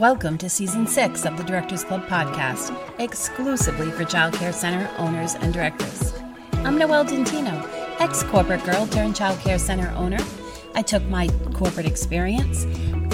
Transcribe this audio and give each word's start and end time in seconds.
Welcome 0.00 0.38
to 0.38 0.48
season 0.48 0.86
six 0.86 1.26
of 1.26 1.36
the 1.36 1.44
Directors 1.44 1.84
Club 1.84 2.06
podcast, 2.06 2.74
exclusively 2.98 3.90
for 3.90 4.04
childcare 4.04 4.54
center 4.54 4.90
owners 4.96 5.34
and 5.34 5.52
directors. 5.52 6.14
I'm 6.64 6.78
Noelle 6.78 7.04
Dentino, 7.04 7.68
ex 8.00 8.22
corporate 8.22 8.64
girl 8.64 8.86
turned 8.86 9.14
childcare 9.14 9.60
center 9.60 9.90
owner. 9.90 10.16
I 10.74 10.80
took 10.80 11.04
my 11.10 11.28
corporate 11.52 11.84
experience, 11.84 12.64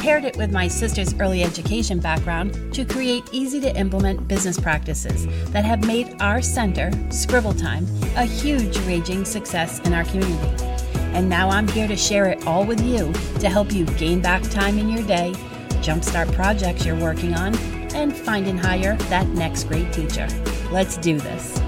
paired 0.01 0.25
it 0.25 0.37
with 0.37 0.53
my 0.53 0.69
sister's 0.69 1.13
early 1.19 1.43
education 1.43 1.99
background 1.99 2.73
to 2.75 2.85
create 2.85 3.25
easy 3.33 3.61
to 3.63 3.77
implement 3.77 4.29
business 4.29 4.61
practices 4.61 5.27
that 5.51 5.65
have 5.65 5.85
made 5.85 6.15
our 6.23 6.41
center, 6.41 6.93
Scribble 7.11 7.55
Time, 7.55 7.85
a 8.15 8.23
huge 8.23 8.79
raging 8.87 9.25
success 9.25 9.81
in 9.81 9.93
our 9.93 10.05
community. 10.05 10.65
And 11.17 11.29
now 11.29 11.49
I'm 11.49 11.67
here 11.67 11.89
to 11.89 11.97
share 11.97 12.27
it 12.27 12.47
all 12.47 12.65
with 12.65 12.81
you 12.81 13.13
to 13.41 13.49
help 13.49 13.73
you 13.73 13.87
gain 13.97 14.21
back 14.21 14.45
time 14.45 14.79
in 14.79 14.89
your 14.89 15.05
day 15.05 15.35
jumpstart 15.77 16.33
projects 16.33 16.85
you're 16.85 17.01
working 17.01 17.35
on, 17.35 17.57
and 17.95 18.17
find 18.17 18.47
and 18.47 18.59
hire 18.59 18.97
that 19.09 19.27
next 19.29 19.65
great 19.65 19.93
teacher. 19.93 20.29
Let's 20.71 20.97
do 20.97 21.19
this. 21.19 21.59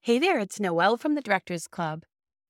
Hey 0.00 0.18
there, 0.18 0.38
it's 0.40 0.58
Noelle 0.58 0.96
from 0.96 1.14
the 1.14 1.20
Directors 1.20 1.68
Club. 1.68 2.02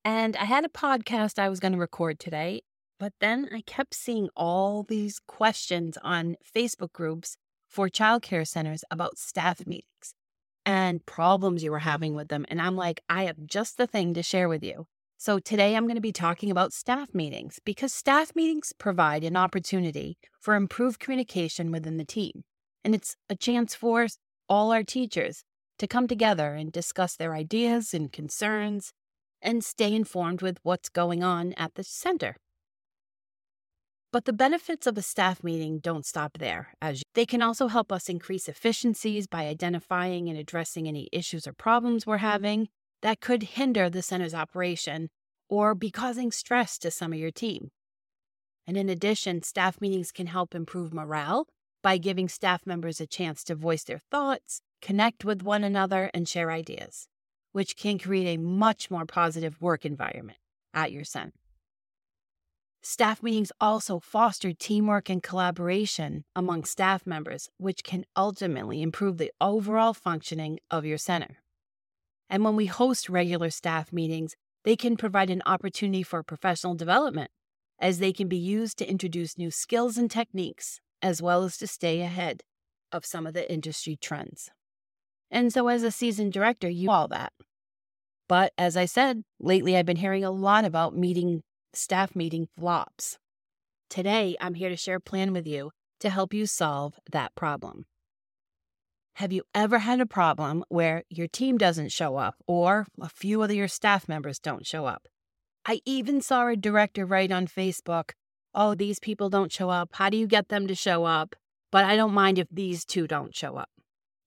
And 0.05 0.37
I 0.37 0.47
had 0.47 0.65
a 0.65 0.69
podcast 0.69 1.39
I 1.39 1.49
was 1.49 1.61
going 1.61 1.73
to 1.73 1.79
record 1.79 2.19
today, 2.19 2.63
but 2.99 3.13
then 3.21 3.49
I 3.53 3.61
kept 3.61 3.95
seeing 3.95 4.31
all 4.35 4.83
these 4.83 5.21
questions 5.29 5.99
on 6.03 6.37
Facebook 6.57 6.93
groups 6.93 7.37
for 7.69 7.89
childcare 7.89 8.47
centers 8.47 8.85
about 8.91 9.19
staff 9.19 9.67
meetings 9.67 10.15
and 10.65 11.05
problems 11.05 11.63
you 11.63 11.71
were 11.71 11.81
having 11.81 12.15
with 12.15 12.29
them. 12.29 12.47
And 12.49 12.61
I'm 12.61 12.77
like, 12.77 13.03
I 13.09 13.25
have 13.25 13.47
just 13.47 13.77
the 13.77 13.87
thing 13.87 14.15
to 14.15 14.23
share 14.23 14.49
with 14.49 14.63
you. 14.63 14.87
So, 15.25 15.39
today 15.39 15.77
I'm 15.77 15.85
going 15.85 15.95
to 15.95 16.01
be 16.01 16.11
talking 16.11 16.51
about 16.51 16.73
staff 16.73 17.15
meetings 17.15 17.61
because 17.65 17.95
staff 17.95 18.35
meetings 18.35 18.73
provide 18.77 19.23
an 19.23 19.37
opportunity 19.37 20.19
for 20.41 20.57
improved 20.57 20.99
communication 20.99 21.71
within 21.71 21.97
the 21.97 22.05
team. 22.05 22.43
And 22.85 22.93
it's 22.93 23.15
a 23.31 23.37
chance 23.37 23.73
for 23.73 24.09
all 24.49 24.73
our 24.73 24.83
teachers 24.83 25.45
to 25.79 25.87
come 25.87 26.09
together 26.09 26.55
and 26.55 26.73
discuss 26.73 27.15
their 27.15 27.37
ideas 27.37 27.95
and 27.95 28.11
concerns 28.11 28.93
and 29.41 29.63
stay 29.63 29.95
informed 29.95 30.43
with 30.43 30.59
what's 30.65 30.89
going 30.89 31.23
on 31.23 31.53
at 31.53 31.77
the 31.77 31.85
center. 31.85 32.35
But 34.11 34.25
the 34.25 34.33
benefits 34.33 34.89
of 34.89 34.99
a 34.99 35.03
staff 35.03 35.45
meeting 35.45 35.79
don't 35.79 36.05
stop 36.05 36.39
there, 36.39 36.75
as 36.83 37.01
they 37.15 37.27
can 37.27 37.43
also 37.43 37.69
help 37.69 37.93
us 37.93 38.09
increase 38.09 38.49
efficiencies 38.49 39.29
by 39.29 39.47
identifying 39.47 40.29
and 40.29 40.37
addressing 40.37 40.89
any 40.89 41.09
issues 41.13 41.47
or 41.47 41.53
problems 41.53 42.09
we're 42.09 42.17
having 42.17 42.67
that 43.03 43.21
could 43.21 43.43
hinder 43.43 43.91
the 43.91 44.03
center's 44.03 44.35
operation 44.35 45.11
or 45.49 45.75
be 45.75 45.91
causing 45.91 46.33
stress 46.33 46.79
to 46.79 46.91
some 46.91 47.13
of 47.13 47.19
your 47.19 47.31
team. 47.31 47.71
And 48.67 48.77
in 48.77 48.89
addition, 48.89 49.43
staff 49.43 49.81
meetings 49.81 50.13
can 50.13 50.29
help 50.29 50.55
improve 50.55 50.95
morale 50.95 51.47
by 51.83 51.99
giving 51.99 52.29
staff 52.29 52.65
members 52.65 53.01
a 53.01 53.07
chance 53.07 53.43
to 53.45 53.55
voice 53.55 53.85
their 53.85 53.99
thoughts, 53.99 54.63
connect 54.81 55.25
with 55.25 55.43
one 55.43 55.65
another, 55.65 56.11
and 56.15 56.29
share 56.29 56.51
ideas, 56.51 57.09
which 57.51 57.77
can 57.77 57.99
create 57.99 58.35
a 58.35 58.41
much 58.41 58.91
more 58.91 59.05
positive 59.05 59.61
work 59.61 59.85
environment 59.85 60.39
at 60.73 60.93
your 60.93 61.05
center. 61.05 61.33
Staff 62.85 63.23
meetings 63.23 63.53
also 63.61 64.01
foster 64.01 64.53
teamwork 64.53 65.09
and 65.09 65.23
collaboration 65.23 66.25
among 66.35 66.65
staff 66.65 67.07
members, 67.07 67.49
which 67.59 67.85
can 67.85 68.05
ultimately 68.17 68.83
improve 68.83 69.19
the 69.19 69.33
overall 69.41 69.95
functioning 69.95 70.59
of 70.71 70.85
your 70.85 70.99
center. 70.99 71.42
And 72.33 72.43
when 72.45 72.57
we 72.57 72.65
host 72.65 73.11
regular 73.11 73.51
staff 73.51 73.93
meetings, 73.93 74.37
they 74.65 74.75
can 74.75 74.97
provide 74.97 75.29
an 75.29 75.43
opportunity 75.45 76.03
for 76.03 76.23
professional 76.23 76.75
development, 76.75 77.31
as 77.79 77.99
they 77.99 78.11
can 78.11 78.27
be 78.27 78.39
used 78.39 78.79
to 78.79 78.89
introduce 78.89 79.37
new 79.37 79.51
skills 79.51 79.99
and 79.99 80.11
techniques, 80.11 80.81
as 81.03 81.21
well 81.21 81.45
as 81.45 81.59
to 81.59 81.67
stay 81.67 82.01
ahead 82.01 82.43
of 82.91 83.05
some 83.05 83.27
of 83.27 83.35
the 83.35 83.53
industry 83.53 83.99
trends. 84.01 84.49
And 85.31 85.53
so, 85.53 85.69
as 85.69 85.83
a 85.83 85.91
seasoned 85.91 86.33
director, 86.33 86.71
you 86.71 86.91
all 86.91 87.07
that. 87.09 87.35
But 88.31 88.55
as 88.57 88.79
I 88.79 88.87
said, 88.87 89.25
lately 89.39 89.77
I've 89.77 89.85
been 89.85 89.97
hearing 89.97 90.25
a 90.25 90.31
lot 90.31 90.65
about 90.65 90.97
meeting 90.97 91.43
staff 91.75 92.17
meeting 92.17 92.49
flops. 92.59 93.19
Today, 93.91 94.37
I'm 94.41 94.55
here 94.55 94.71
to 94.71 94.77
share 94.77 94.97
a 94.97 95.01
plan 95.01 95.35
with 95.35 95.47
you 95.47 95.71
to 96.01 96.09
help 96.09 96.33
you 96.33 96.47
solve 96.47 96.95
that 97.11 97.35
problem. 97.35 97.85
Have 99.17 99.33
you 99.33 99.43
ever 99.55 99.79
had 99.81 100.01
a 100.01 100.07
problem 100.07 100.65
where 100.69 101.03
your 101.11 101.29
team 101.29 101.59
doesn't 101.59 101.93
show 101.93 102.17
up 102.17 102.37
or 102.47 102.87
a 103.01 103.09
few 103.09 103.43
of 103.43 103.53
your 103.53 103.69
staff 103.69 104.09
members 104.09 104.39
don't 104.39 104.67
show 104.67 104.87
up? 104.87 105.07
I 105.67 105.81
even 105.85 106.23
saw 106.23 106.49
a 106.49 106.57
director 106.57 107.05
write 107.05 107.31
on 107.31 107.47
Facebook, 107.47 108.13
Oh, 108.55 108.75
these 108.75 108.99
people 108.99 109.31
don't 109.31 109.53
show 109.53 109.71
up. 109.71 109.91
How 109.93 110.11
do 110.11 110.17
you 110.17 110.27
get 110.27 110.49
them 110.49 110.67
to 110.67 110.75
show 110.75 111.05
up? 111.05 111.35
But 111.71 111.85
I 111.85 111.97
don't 111.97 112.13
mind 112.13 112.39
if 112.39 112.49
these 112.51 112.85
two 112.85 113.07
don't 113.07 113.35
show 113.35 113.57
up. 113.57 113.71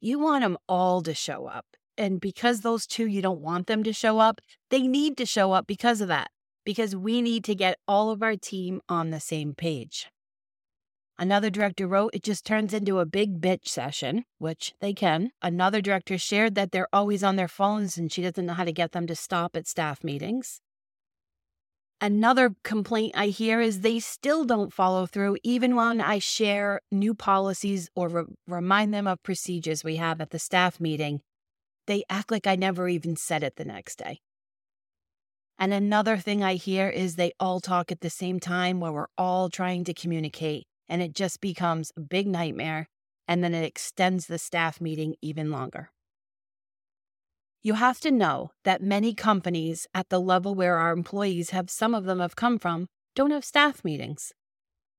You 0.01 0.19
want 0.19 0.43
them 0.43 0.57
all 0.67 1.01
to 1.03 1.13
show 1.13 1.45
up. 1.47 1.65
And 1.97 2.19
because 2.19 2.61
those 2.61 2.87
two, 2.87 3.05
you 3.05 3.21
don't 3.21 3.41
want 3.41 3.67
them 3.67 3.83
to 3.83 3.93
show 3.93 4.19
up, 4.19 4.41
they 4.69 4.87
need 4.87 5.17
to 5.17 5.25
show 5.25 5.53
up 5.53 5.67
because 5.67 6.01
of 6.01 6.07
that, 6.09 6.29
because 6.65 6.95
we 6.95 7.21
need 7.21 7.43
to 7.45 7.55
get 7.55 7.77
all 7.87 8.09
of 8.09 8.21
our 8.21 8.35
team 8.35 8.81
on 8.89 9.11
the 9.11 9.19
same 9.19 9.53
page. 9.53 10.07
Another 11.17 11.49
director 11.49 11.87
wrote, 11.87 12.13
it 12.13 12.23
just 12.23 12.45
turns 12.45 12.73
into 12.73 12.99
a 12.99 13.05
big 13.05 13.39
bitch 13.39 13.67
session, 13.69 14.25
which 14.37 14.73
they 14.81 14.93
can. 14.93 15.31
Another 15.41 15.79
director 15.79 16.17
shared 16.17 16.55
that 16.55 16.71
they're 16.71 16.89
always 16.91 17.23
on 17.23 17.37
their 17.37 17.47
phones 17.47 17.97
and 17.97 18.11
she 18.11 18.21
doesn't 18.21 18.45
know 18.45 18.53
how 18.53 18.65
to 18.65 18.73
get 18.73 18.91
them 18.91 19.07
to 19.07 19.15
stop 19.15 19.55
at 19.55 19.67
staff 19.67 20.03
meetings. 20.03 20.59
Another 22.01 22.53
complaint 22.65 23.13
I 23.15 23.27
hear 23.27 23.61
is 23.61 23.79
they 23.79 23.99
still 23.99 24.43
don't 24.43 24.73
follow 24.73 25.05
through, 25.05 25.37
even 25.43 25.77
when 25.77 26.01
I 26.01 26.19
share 26.19 26.81
new 26.91 27.15
policies 27.15 27.89
or 27.95 28.09
re- 28.09 28.25
remind 28.45 28.93
them 28.93 29.07
of 29.07 29.23
procedures 29.23 29.85
we 29.85 29.95
have 29.95 30.19
at 30.19 30.31
the 30.31 30.39
staff 30.39 30.81
meeting. 30.81 31.21
They 31.87 32.03
act 32.09 32.29
like 32.29 32.45
I 32.45 32.57
never 32.57 32.89
even 32.89 33.15
said 33.15 33.41
it 33.41 33.55
the 33.55 33.63
next 33.63 33.99
day. 33.99 34.19
And 35.57 35.73
another 35.73 36.17
thing 36.17 36.43
I 36.43 36.55
hear 36.55 36.89
is 36.89 37.15
they 37.15 37.31
all 37.39 37.61
talk 37.61 37.89
at 37.89 38.01
the 38.01 38.09
same 38.09 38.41
time 38.41 38.81
while 38.81 38.93
we're 38.93 39.07
all 39.17 39.49
trying 39.49 39.85
to 39.85 39.93
communicate 39.93 40.67
and 40.87 41.01
it 41.01 41.13
just 41.13 41.41
becomes 41.41 41.91
a 41.97 42.01
big 42.01 42.27
nightmare. 42.27 42.89
And 43.27 43.43
then 43.43 43.55
it 43.55 43.65
extends 43.65 44.27
the 44.27 44.37
staff 44.37 44.79
meeting 44.79 45.15
even 45.21 45.49
longer. 45.49 45.89
You 47.63 47.73
have 47.73 47.99
to 48.01 48.11
know 48.11 48.51
that 48.63 48.83
many 48.83 49.15
companies 49.15 49.87
at 49.93 50.09
the 50.09 50.19
level 50.21 50.53
where 50.53 50.77
our 50.77 50.93
employees 50.93 51.49
have 51.49 51.71
some 51.71 51.95
of 51.95 52.05
them 52.05 52.19
have 52.19 52.35
come 52.35 52.59
from 52.59 52.87
don't 53.15 53.31
have 53.31 53.45
staff 53.45 53.83
meetings. 53.83 54.33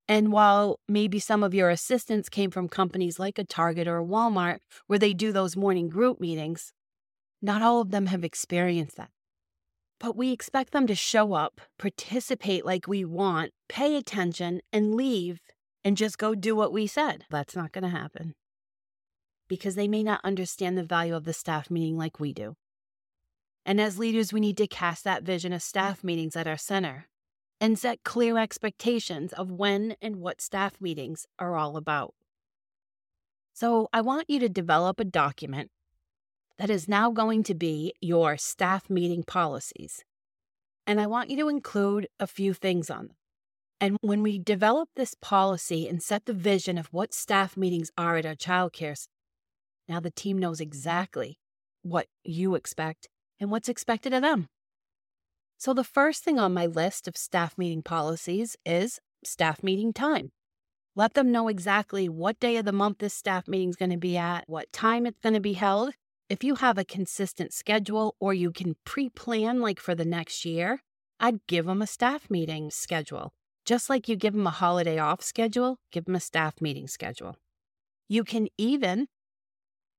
And 0.07 0.31
while 0.31 0.79
maybe 0.87 1.19
some 1.19 1.43
of 1.43 1.53
your 1.53 1.69
assistants 1.69 2.29
came 2.29 2.49
from 2.49 2.67
companies 2.67 3.19
like 3.19 3.37
a 3.37 3.43
Target 3.43 3.87
or 3.87 3.99
a 3.99 4.05
Walmart 4.05 4.59
where 4.87 4.99
they 4.99 5.13
do 5.13 5.31
those 5.31 5.55
morning 5.55 5.87
group 5.87 6.19
meetings, 6.19 6.73
not 7.41 7.61
all 7.61 7.81
of 7.81 7.91
them 7.91 8.07
have 8.07 8.23
experienced 8.23 8.97
that. 8.97 9.11
But 9.99 10.15
we 10.15 10.31
expect 10.31 10.71
them 10.73 10.87
to 10.87 10.95
show 10.95 11.33
up, 11.33 11.61
participate 11.77 12.65
like 12.65 12.87
we 12.87 13.03
want, 13.03 13.51
pay 13.67 13.95
attention, 13.95 14.61
and 14.71 14.95
leave 14.95 15.39
and 15.87 15.95
just 15.95 16.17
go 16.17 16.35
do 16.35 16.53
what 16.53 16.73
we 16.73 16.85
said. 16.85 17.23
That's 17.29 17.55
not 17.55 17.71
going 17.71 17.85
to 17.85 17.89
happen 17.89 18.35
because 19.47 19.75
they 19.75 19.87
may 19.87 20.03
not 20.03 20.19
understand 20.21 20.77
the 20.77 20.83
value 20.83 21.15
of 21.15 21.23
the 21.23 21.31
staff 21.31 21.71
meeting 21.71 21.97
like 21.97 22.19
we 22.19 22.33
do. 22.33 22.57
And 23.65 23.79
as 23.79 23.97
leaders, 23.97 24.33
we 24.33 24.41
need 24.41 24.57
to 24.57 24.67
cast 24.67 25.05
that 25.05 25.23
vision 25.23 25.53
of 25.53 25.61
staff 25.61 26.03
meetings 26.03 26.35
at 26.35 26.45
our 26.45 26.57
center 26.57 27.07
and 27.61 27.79
set 27.79 28.03
clear 28.03 28.37
expectations 28.37 29.31
of 29.31 29.49
when 29.49 29.95
and 30.01 30.17
what 30.17 30.41
staff 30.41 30.73
meetings 30.81 31.25
are 31.39 31.55
all 31.55 31.77
about. 31.77 32.13
So, 33.53 33.87
I 33.93 34.01
want 34.01 34.29
you 34.29 34.41
to 34.41 34.49
develop 34.49 34.99
a 34.99 35.05
document 35.05 35.71
that 36.57 36.69
is 36.69 36.89
now 36.89 37.11
going 37.11 37.43
to 37.43 37.55
be 37.55 37.93
your 38.01 38.35
staff 38.35 38.89
meeting 38.89 39.23
policies. 39.23 40.03
And 40.85 40.99
I 40.99 41.07
want 41.07 41.29
you 41.29 41.37
to 41.37 41.47
include 41.47 42.09
a 42.19 42.27
few 42.27 42.53
things 42.53 42.89
on 42.89 43.07
them. 43.07 43.16
And 43.79 43.97
when 44.01 44.23
we 44.23 44.39
develop 44.39 44.89
this 44.95 45.13
policy 45.13 45.87
and 45.87 46.01
set 46.01 46.25
the 46.25 46.33
vision 46.33 46.77
of 46.77 46.87
what 46.87 47.13
staff 47.13 47.55
meetings 47.55 47.91
are 47.97 48.17
at 48.17 48.25
our 48.25 48.35
childcare, 48.35 49.07
now 49.87 49.99
the 49.99 50.11
team 50.11 50.37
knows 50.37 50.59
exactly 50.59 51.37
what 51.83 52.07
you 52.23 52.55
expect 52.55 53.07
and 53.39 53.51
what's 53.51 53.69
expected 53.69 54.13
of 54.13 54.23
them. 54.23 54.47
So, 55.59 55.73
the 55.73 55.83
first 55.83 56.23
thing 56.23 56.39
on 56.39 56.53
my 56.53 56.65
list 56.65 57.07
of 57.07 57.17
staff 57.17 57.57
meeting 57.57 57.81
policies 57.81 58.55
is 58.65 58.99
staff 59.23 59.63
meeting 59.63 59.93
time. 59.93 60.31
Let 60.95 61.13
them 61.13 61.31
know 61.31 61.47
exactly 61.47 62.09
what 62.09 62.39
day 62.39 62.57
of 62.57 62.65
the 62.65 62.71
month 62.71 62.99
this 62.99 63.13
staff 63.13 63.47
meeting 63.47 63.69
is 63.69 63.75
going 63.75 63.91
to 63.91 63.97
be 63.97 64.17
at, 64.17 64.43
what 64.47 64.71
time 64.71 65.05
it's 65.05 65.19
going 65.19 65.33
to 65.33 65.39
be 65.39 65.53
held. 65.53 65.93
If 66.29 66.43
you 66.43 66.55
have 66.55 66.77
a 66.77 66.83
consistent 66.83 67.53
schedule 67.53 68.15
or 68.19 68.33
you 68.33 68.51
can 68.51 68.75
pre 68.83 69.09
plan, 69.09 69.61
like 69.61 69.79
for 69.79 69.95
the 69.95 70.05
next 70.05 70.45
year, 70.45 70.81
I'd 71.19 71.45
give 71.47 71.65
them 71.65 71.81
a 71.81 71.87
staff 71.87 72.29
meeting 72.29 72.69
schedule. 72.69 73.33
Just 73.67 73.89
like 73.89 74.07
you 74.07 74.15
give 74.15 74.33
them 74.33 74.47
a 74.47 74.49
holiday 74.49 74.97
off 74.97 75.21
schedule, 75.21 75.77
give 75.91 76.05
them 76.05 76.15
a 76.15 76.21
staff 76.21 76.61
meeting 76.61 76.87
schedule. 76.87 77.35
You 78.07 78.23
can 78.23 78.47
even, 78.57 79.07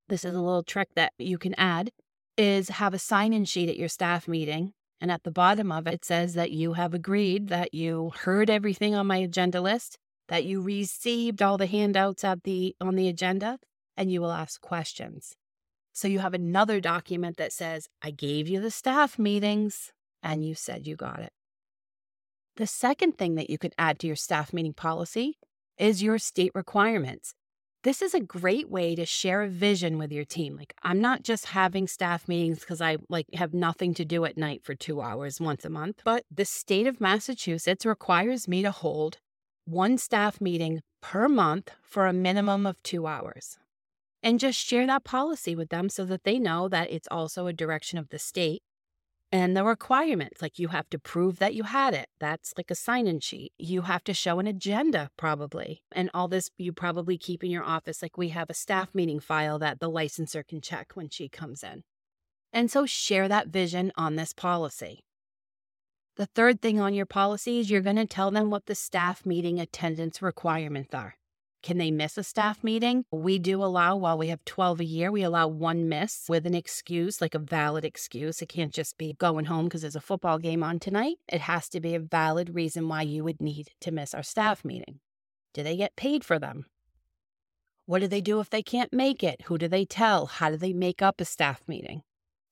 this 0.09 0.25
is 0.25 0.35
a 0.35 0.41
little 0.41 0.65
trick 0.65 0.89
that 0.97 1.13
you 1.19 1.39
can 1.39 1.55
add, 1.55 1.91
is 2.39 2.71
have 2.71 2.95
a 2.95 2.99
sign 2.99 3.35
in 3.35 3.45
sheet 3.45 3.69
at 3.69 3.77
your 3.77 3.89
staff 3.89 4.27
meeting 4.27 4.73
And 5.01 5.13
at 5.13 5.23
the 5.23 5.31
bottom 5.31 5.71
of 5.71 5.87
it, 5.87 5.95
it 5.95 6.05
says 6.05 6.35
that 6.35 6.51
you 6.51 6.73
have 6.73 6.93
agreed 6.93 7.49
that 7.49 7.73
you 7.73 8.13
heard 8.21 8.51
everything 8.51 8.95
on 8.95 9.07
my 9.07 9.19
agenda 9.19 9.61
list, 9.61 9.99
that 10.29 10.45
you 10.45 10.61
received 10.61 11.41
all 11.41 11.57
the 11.57 11.67
handouts 11.67 12.25
at 12.25 12.43
the 12.43 12.75
on 12.81 12.97
the 12.97 13.09
agenda, 13.09 13.59
and 13.97 14.11
you 14.11 14.21
will 14.21 14.33
ask 14.33 14.61
questions. 14.61 15.35
So 15.93 16.09
you 16.09 16.19
have 16.21 16.35
another 16.35 16.81
document 16.81 17.37
that 17.37 17.53
says, 17.53 17.89
I 18.03 18.11
gave 18.11 18.49
you 18.49 18.61
the 18.61 18.71
staff 18.71 19.19
meetings 19.19 19.93
and 20.23 20.45
you 20.45 20.55
said 20.55 20.87
you 20.87 20.97
got 20.97 21.21
it. 21.21 21.33
The 22.59 22.67
second 22.67 23.17
thing 23.17 23.37
that 23.37 23.51
you 23.51 23.57
could 23.57 23.73
add 23.79 24.01
to 24.01 24.09
your 24.09 24.17
staff 24.17 24.53
meeting 24.53 24.73
policy 24.73 25.39
is 25.79 26.03
your 26.03 26.19
state 26.19 26.51
requirements. 26.57 27.33
This 27.85 28.03
is 28.03 28.15
a 28.15 28.21
great 28.21 28.69
way 28.69 28.97
to 28.97 29.07
share 29.07 29.43
a 29.43 29.49
vision 29.49 29.97
with 29.97 30.11
your 30.11 30.25
team. 30.25 30.57
Like 30.57 30.75
I'm 30.83 31.01
not 31.01 31.23
just 31.23 31.47
having 31.47 31.87
staff 31.87 32.27
meetings 32.27 32.59
because 32.59 32.81
I 32.81 32.97
like 33.09 33.27
have 33.35 33.55
nothing 33.55 33.95
to 33.95 34.05
do 34.05 34.25
at 34.25 34.37
night 34.37 34.65
for 34.65 34.75
2 34.75 35.01
hours 35.01 35.41
once 35.41 35.65
a 35.65 35.71
month, 35.71 36.03
but 36.05 36.25
the 36.35 36.45
state 36.45 36.89
of 36.89 37.01
Massachusetts 37.01 37.87
requires 37.87 38.49
me 38.49 38.63
to 38.63 38.73
hold 38.73 39.19
one 39.65 39.97
staff 39.97 40.41
meeting 40.41 40.81
per 41.01 41.29
month 41.29 41.71
for 41.81 42.09
a 42.09 42.13
minimum 42.13 42.67
of 42.67 42.83
2 42.83 43.07
hours. 43.07 43.57
And 44.21 44.41
just 44.41 44.59
share 44.59 44.85
that 44.89 45.05
policy 45.05 45.55
with 45.55 45.69
them 45.69 45.89
so 45.89 46.05
that 46.07 46.25
they 46.25 46.41
know 46.41 46.67
that 46.67 46.91
it's 46.91 47.07
also 47.09 47.47
a 47.47 47.53
direction 47.53 48.01
of 48.01 48.09
the 48.09 48.19
state 48.19 48.63
and 49.31 49.55
the 49.55 49.65
requirements 49.65 50.41
like 50.41 50.59
you 50.59 50.69
have 50.69 50.89
to 50.89 50.99
prove 50.99 51.39
that 51.39 51.55
you 51.55 51.65
had 51.65 51.93
it 51.93 52.09
that's 52.19 52.55
like 52.57 52.71
a 52.71 52.75
sign-in 52.75 53.21
sheet. 53.21 53.53
You 53.59 53.83
have 53.83 54.03
to 54.05 54.15
show 54.15 54.39
an 54.39 54.47
agenda 54.47 55.11
probably 55.17 55.83
and 55.93 56.11
all 56.15 56.29
this 56.29 56.51
you 56.57 56.73
probably 56.73 57.19
keep 57.19 57.45
in 57.45 57.51
your 57.51 57.65
office 57.65 58.01
like 58.01 58.17
we 58.17 58.31
have 58.31 58.49
a 58.49 58.55
staff 58.55 58.95
meeting 58.95 59.21
file 59.21 59.59
that 59.59 59.81
the 59.81 59.91
licensor 59.91 60.43
can 60.43 60.61
check 60.61 60.93
when 60.95 61.11
she 61.11 61.29
comes 61.29 61.63
in. 61.63 61.83
And 62.53 62.71
so 62.71 62.87
share 62.87 63.29
that 63.29 63.49
vision 63.49 63.93
on 63.97 64.17
this 64.17 64.33
policy. 64.33 65.05
The 66.17 66.27
third 66.27 66.63
thing 66.63 66.81
on 66.81 66.95
your 66.95 67.07
policy 67.07 67.61
is 67.61 67.71
you're 67.71 67.83
going 67.83 67.97
to 67.97 68.07
tell 68.07 68.31
them 68.31 68.49
what 68.49 68.67
the 68.67 68.75
staff 68.75 69.27
meeting 69.27 69.61
attendance 69.61 70.23
requirements 70.23 70.95
are 70.95 71.18
can 71.63 71.79
they 71.79 71.91
miss 71.91 72.17
a 72.17 72.23
staff 72.23 72.63
meeting? 72.63 73.05
We 73.11 73.39
do 73.39 73.63
allow, 73.63 73.97
while 73.97 74.17
we 74.17 74.29
have 74.29 74.45
12 74.45 74.81
a 74.81 74.85
year, 74.85 75.11
we 75.11 75.23
allow 75.23 75.49
one 75.49 75.89
miss 75.89 76.27
with 76.29 76.47
an 76.47 76.55
excuse, 76.55 77.21
like 77.21 77.35
a 77.35 77.39
valid 77.41 77.85
excuse. 77.85 78.41
It 78.41 78.49
can't 78.49 78.73
just 78.73 78.97
be 78.97 79.15
going 79.15 79.47
home 79.47 79.65
because 79.65 79.83
there's 79.83 79.97
a 79.97 80.01
football 80.01 80.39
game 80.39 80.63
on 80.63 80.79
tonight. 80.79 81.17
It 81.29 81.43
has 81.43 81.69
to 81.71 81.81
be 81.81 81.95
a 81.95 82.01
valid 82.01 82.55
reason 82.55 82.89
why 82.89 83.03
you 83.03 83.25
would 83.25 83.41
need 83.41 83.71
to 83.81 83.91
miss 83.91 84.15
our 84.15 84.23
staff 84.23 84.65
meeting. 84.65 85.01
Do 85.53 85.63
they 85.63 85.77
get 85.77 85.97
paid 85.97 86.25
for 86.25 86.39
them? 86.39 86.67
What 87.87 88.01
do 88.01 88.07
they 88.07 88.21
do 88.21 88.39
if 88.39 88.51
they 88.51 88.63
can't 88.63 88.93
make 88.93 89.25
it? 89.25 89.43
Who 89.47 89.59
do 89.59 89.67
they 89.67 89.85
tell? 89.85 90.27
How 90.27 90.51
do 90.51 90.57
they 90.57 90.73
make 90.73 91.03
up 91.03 91.21
a 91.21 91.25
staff 91.25 91.63
meeting? 91.67 92.03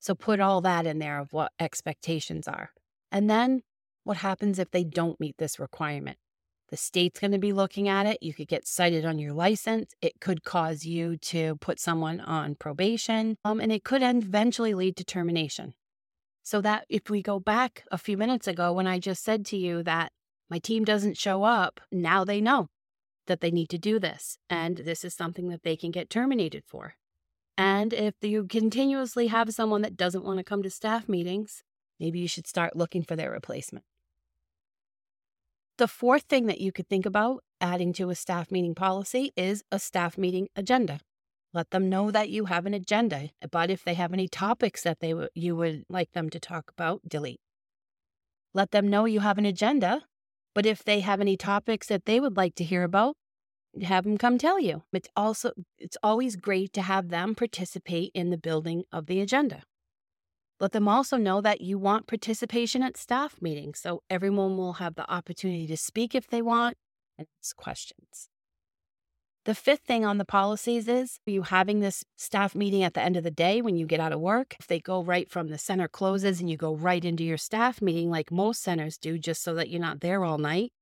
So 0.00 0.14
put 0.14 0.40
all 0.40 0.60
that 0.62 0.86
in 0.86 0.98
there 0.98 1.18
of 1.18 1.32
what 1.32 1.52
expectations 1.60 2.48
are. 2.48 2.70
And 3.12 3.28
then 3.30 3.62
what 4.02 4.18
happens 4.18 4.58
if 4.58 4.70
they 4.70 4.84
don't 4.84 5.20
meet 5.20 5.36
this 5.38 5.58
requirement? 5.58 6.18
The 6.68 6.76
state's 6.76 7.20
going 7.20 7.32
to 7.32 7.38
be 7.38 7.52
looking 7.52 7.88
at 7.88 8.06
it. 8.06 8.22
You 8.22 8.34
could 8.34 8.48
get 8.48 8.66
cited 8.66 9.04
on 9.04 9.18
your 9.18 9.32
license. 9.32 9.94
It 10.00 10.20
could 10.20 10.42
cause 10.42 10.84
you 10.84 11.16
to 11.18 11.56
put 11.56 11.78
someone 11.78 12.20
on 12.20 12.56
probation, 12.56 13.36
um, 13.44 13.60
and 13.60 13.70
it 13.70 13.84
could 13.84 14.02
eventually 14.02 14.74
lead 14.74 14.96
to 14.96 15.04
termination. 15.04 15.74
So, 16.42 16.60
that 16.60 16.86
if 16.88 17.08
we 17.10 17.22
go 17.22 17.40
back 17.40 17.84
a 17.90 17.98
few 17.98 18.16
minutes 18.16 18.46
ago 18.46 18.72
when 18.72 18.86
I 18.86 18.98
just 18.98 19.24
said 19.24 19.44
to 19.46 19.56
you 19.56 19.82
that 19.84 20.12
my 20.48 20.58
team 20.58 20.84
doesn't 20.84 21.16
show 21.16 21.44
up, 21.44 21.80
now 21.90 22.24
they 22.24 22.40
know 22.40 22.68
that 23.26 23.40
they 23.40 23.50
need 23.50 23.68
to 23.70 23.78
do 23.78 23.98
this. 23.98 24.38
And 24.48 24.78
this 24.78 25.04
is 25.04 25.14
something 25.14 25.48
that 25.48 25.62
they 25.62 25.76
can 25.76 25.90
get 25.90 26.10
terminated 26.10 26.64
for. 26.66 26.94
And 27.58 27.92
if 27.92 28.14
you 28.22 28.46
continuously 28.46 29.28
have 29.28 29.52
someone 29.52 29.82
that 29.82 29.96
doesn't 29.96 30.24
want 30.24 30.38
to 30.38 30.44
come 30.44 30.62
to 30.62 30.70
staff 30.70 31.08
meetings, 31.08 31.62
maybe 31.98 32.18
you 32.18 32.28
should 32.28 32.46
start 32.46 32.76
looking 32.76 33.02
for 33.02 33.16
their 33.16 33.30
replacement. 33.30 33.84
The 35.78 35.88
fourth 35.88 36.22
thing 36.22 36.46
that 36.46 36.60
you 36.60 36.72
could 36.72 36.88
think 36.88 37.04
about 37.04 37.44
adding 37.60 37.92
to 37.94 38.08
a 38.08 38.14
staff 38.14 38.50
meeting 38.50 38.74
policy 38.74 39.32
is 39.36 39.62
a 39.70 39.78
staff 39.78 40.16
meeting 40.16 40.48
agenda. 40.56 41.00
Let 41.52 41.70
them 41.70 41.90
know 41.90 42.10
that 42.10 42.30
you 42.30 42.46
have 42.46 42.64
an 42.64 42.72
agenda, 42.72 43.28
but 43.50 43.70
if 43.70 43.84
they 43.84 43.92
have 43.92 44.14
any 44.14 44.26
topics 44.26 44.82
that 44.84 45.00
they 45.00 45.10
w- 45.10 45.28
you 45.34 45.54
would 45.54 45.84
like 45.90 46.12
them 46.12 46.30
to 46.30 46.40
talk 46.40 46.70
about, 46.70 47.02
delete. 47.06 47.40
Let 48.54 48.70
them 48.70 48.88
know 48.88 49.04
you 49.04 49.20
have 49.20 49.36
an 49.36 49.44
agenda, 49.44 50.04
but 50.54 50.64
if 50.64 50.82
they 50.82 51.00
have 51.00 51.20
any 51.20 51.36
topics 51.36 51.88
that 51.88 52.06
they 52.06 52.20
would 52.20 52.38
like 52.38 52.54
to 52.54 52.64
hear 52.64 52.82
about, 52.82 53.14
have 53.82 54.04
them 54.04 54.16
come 54.16 54.38
tell 54.38 54.58
you. 54.58 54.84
It's 54.94 55.10
also 55.14 55.52
it's 55.78 55.98
always 56.02 56.36
great 56.36 56.72
to 56.72 56.82
have 56.82 57.10
them 57.10 57.34
participate 57.34 58.12
in 58.14 58.30
the 58.30 58.38
building 58.38 58.84
of 58.90 59.06
the 59.06 59.20
agenda. 59.20 59.62
Let 60.58 60.72
them 60.72 60.88
also 60.88 61.18
know 61.18 61.42
that 61.42 61.60
you 61.60 61.78
want 61.78 62.06
participation 62.06 62.82
at 62.82 62.96
staff 62.96 63.42
meetings 63.42 63.78
so 63.78 64.02
everyone 64.08 64.56
will 64.56 64.74
have 64.74 64.94
the 64.94 65.10
opportunity 65.10 65.66
to 65.66 65.76
speak 65.76 66.14
if 66.14 66.28
they 66.28 66.40
want 66.40 66.78
and 67.18 67.26
ask 67.42 67.54
questions. 67.56 68.28
The 69.44 69.54
fifth 69.54 69.82
thing 69.82 70.04
on 70.04 70.18
the 70.18 70.24
policies 70.24 70.88
is 70.88 71.20
you 71.26 71.42
having 71.42 71.80
this 71.80 72.04
staff 72.16 72.54
meeting 72.54 72.82
at 72.82 72.94
the 72.94 73.02
end 73.02 73.16
of 73.16 73.22
the 73.22 73.30
day 73.30 73.60
when 73.60 73.76
you 73.76 73.86
get 73.86 74.00
out 74.00 74.12
of 74.12 74.18
work. 74.18 74.56
If 74.58 74.66
they 74.66 74.80
go 74.80 75.04
right 75.04 75.30
from 75.30 75.48
the 75.48 75.58
center 75.58 75.88
closes 75.88 76.40
and 76.40 76.50
you 76.50 76.56
go 76.56 76.74
right 76.74 77.04
into 77.04 77.22
your 77.22 77.36
staff 77.36 77.80
meeting, 77.82 78.10
like 78.10 78.32
most 78.32 78.62
centers 78.62 78.98
do, 78.98 79.18
just 79.18 79.44
so 79.44 79.54
that 79.54 79.68
you're 79.68 79.80
not 79.80 80.00
there 80.00 80.24
all 80.24 80.38
night, 80.38 80.72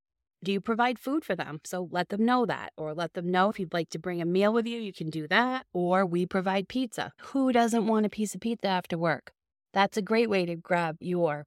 do 0.43 0.53
you 0.53 0.61
provide 0.61 0.99
food 0.99 1.25
for 1.25 1.35
them? 1.35 1.61
So 1.65 1.88
let 1.91 2.11
them 2.11 2.25
know 2.25 2.47
that, 2.47 2.73
or 2.77 2.94
let 2.94 3.15
them 3.15 3.31
know 3.31 3.50
if 3.50 3.59
you'd 3.59 3.75
like 3.75 3.91
to 3.91 3.99
bring 3.99 4.23
a 4.23 4.27
meal 4.27 4.53
with 4.53 4.67
you, 4.67 4.81
you 4.81 4.93
can 4.93 5.11
do 5.11 5.27
that, 5.29 5.67
or 5.75 6.06
we 6.06 6.27
provide 6.27 6.69
pizza. 6.69 7.12
Who 7.32 7.53
doesn't 7.53 7.87
want 7.87 8.06
a 8.06 8.11
piece 8.11 8.35
of 8.35 8.41
pizza 8.41 8.69
after 8.69 8.97
work? 8.97 9.32
That's 9.75 9.97
a 9.97 10.03
great 10.03 10.31
way 10.31 10.47
to 10.47 10.55
grab 10.55 10.97
your 11.00 11.47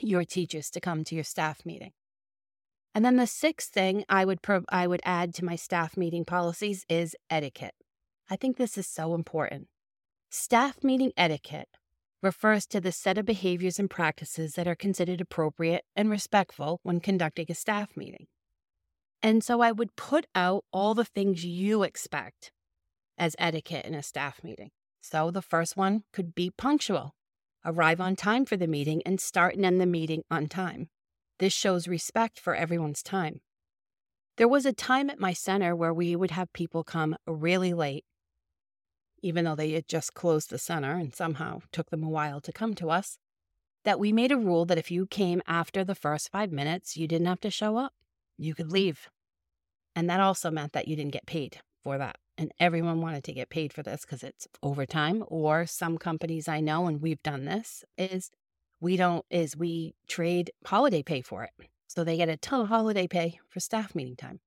your 0.00 0.24
teachers 0.24 0.70
to 0.70 0.80
come 0.80 1.04
to 1.04 1.14
your 1.14 1.24
staff 1.24 1.64
meeting. 1.64 1.92
And 2.94 3.04
then 3.04 3.16
the 3.16 3.26
sixth 3.26 3.72
thing 3.72 4.04
I 4.08 4.24
would 4.24 4.40
pro- 4.40 4.64
I 4.70 4.86
would 4.86 5.02
add 5.04 5.34
to 5.34 5.44
my 5.44 5.54
staff 5.54 5.98
meeting 5.98 6.24
policies 6.24 6.84
is 6.88 7.14
etiquette. 7.28 7.74
I 8.30 8.36
think 8.36 8.56
this 8.56 8.78
is 8.78 8.86
so 8.86 9.14
important. 9.14 9.68
Staff 10.30 10.82
meeting 10.82 11.12
etiquette 11.16 11.68
refers 12.22 12.66
to 12.66 12.80
the 12.80 12.90
set 12.90 13.18
of 13.18 13.26
behaviors 13.26 13.78
and 13.78 13.90
practices 13.90 14.54
that 14.54 14.66
are 14.66 14.74
considered 14.74 15.20
appropriate 15.20 15.84
and 15.94 16.10
respectful 16.10 16.80
when 16.82 17.00
conducting 17.00 17.46
a 17.50 17.54
staff 17.54 17.96
meeting. 17.96 18.26
And 19.22 19.44
so 19.44 19.60
I 19.60 19.72
would 19.72 19.94
put 19.96 20.26
out 20.34 20.64
all 20.72 20.94
the 20.94 21.04
things 21.04 21.44
you 21.44 21.82
expect 21.82 22.50
as 23.18 23.36
etiquette 23.38 23.84
in 23.84 23.94
a 23.94 24.02
staff 24.02 24.42
meeting. 24.42 24.70
So 25.02 25.30
the 25.30 25.42
first 25.42 25.76
one 25.76 26.04
could 26.12 26.34
be 26.34 26.50
punctual 26.50 27.15
arrive 27.66 28.00
on 28.00 28.16
time 28.16 28.46
for 28.46 28.56
the 28.56 28.66
meeting, 28.66 29.02
and 29.04 29.20
start 29.20 29.56
and 29.56 29.66
end 29.66 29.80
the 29.80 29.86
meeting 29.86 30.22
on 30.30 30.46
time. 30.46 30.88
This 31.38 31.52
shows 31.52 31.88
respect 31.88 32.38
for 32.38 32.54
everyone's 32.54 33.02
time. 33.02 33.40
There 34.36 34.48
was 34.48 34.64
a 34.64 34.72
time 34.72 35.10
at 35.10 35.20
my 35.20 35.32
center 35.32 35.74
where 35.74 35.92
we 35.92 36.14
would 36.14 36.30
have 36.30 36.52
people 36.52 36.84
come 36.84 37.16
really 37.26 37.74
late, 37.74 38.04
even 39.22 39.44
though 39.44 39.54
they 39.54 39.72
had 39.72 39.88
just 39.88 40.14
closed 40.14 40.50
the 40.50 40.58
center 40.58 40.92
and 40.92 41.14
somehow 41.14 41.60
took 41.72 41.90
them 41.90 42.04
a 42.04 42.08
while 42.08 42.40
to 42.40 42.52
come 42.52 42.74
to 42.74 42.90
us, 42.90 43.18
that 43.84 43.98
we 43.98 44.12
made 44.12 44.32
a 44.32 44.38
rule 44.38 44.64
that 44.66 44.78
if 44.78 44.90
you 44.90 45.06
came 45.06 45.42
after 45.46 45.84
the 45.84 45.94
first 45.94 46.30
five 46.30 46.52
minutes, 46.52 46.96
you 46.96 47.08
didn't 47.08 47.26
have 47.26 47.40
to 47.40 47.50
show 47.50 47.76
up. 47.76 47.92
You 48.38 48.54
could 48.54 48.70
leave. 48.70 49.08
And 49.94 50.08
that 50.08 50.20
also 50.20 50.50
meant 50.50 50.72
that 50.72 50.88
you 50.88 50.96
didn't 50.96 51.12
get 51.12 51.26
paid 51.26 51.60
for 51.82 51.98
that 51.98 52.16
and 52.38 52.52
everyone 52.60 53.00
wanted 53.00 53.24
to 53.24 53.32
get 53.32 53.50
paid 53.50 53.72
for 53.72 53.82
this 53.82 54.02
because 54.02 54.22
it's 54.22 54.46
overtime 54.62 55.24
or 55.28 55.66
some 55.66 55.98
companies 55.98 56.48
i 56.48 56.60
know 56.60 56.86
and 56.86 57.00
we've 57.00 57.22
done 57.22 57.44
this 57.44 57.84
is 57.96 58.30
we 58.80 58.96
don't 58.96 59.24
is 59.30 59.56
we 59.56 59.94
trade 60.06 60.50
holiday 60.66 61.02
pay 61.02 61.22
for 61.22 61.44
it. 61.44 61.50
So 61.86 62.04
they 62.04 62.16
get 62.16 62.28
a 62.28 62.36
ton 62.36 62.62
of 62.62 62.68
holiday 62.68 63.06
pay 63.06 63.38
for 63.48 63.60
staff 63.60 63.94
meeting 63.94 64.16
time. 64.16 64.40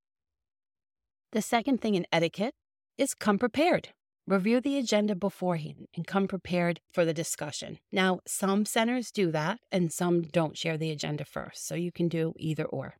The 1.32 1.42
second 1.42 1.82
thing 1.82 1.96
in 1.96 2.06
etiquette 2.12 2.54
is 2.98 3.14
come 3.14 3.40
prepared. 3.40 3.90
Review 4.28 4.62
the 4.62 4.78
agenda 4.78 5.16
beforehand 5.16 5.88
and 5.96 6.06
come 6.06 6.28
prepared 6.28 6.80
for 6.94 7.04
the 7.04 7.14
discussion. 7.14 7.80
Now 7.92 8.20
some 8.28 8.66
centers 8.66 9.12
do 9.12 9.32
that 9.32 9.60
and 9.72 9.92
some 9.92 10.22
don't 10.22 10.58
share 10.58 10.78
the 10.78 10.92
agenda 10.92 11.26
first 11.26 11.68
so 11.68 11.74
you 11.74 11.92
can 11.92 12.08
do 12.08 12.34
either 12.38 12.66
or 12.66 12.96